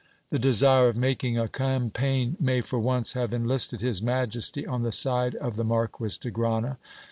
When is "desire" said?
0.39-0.87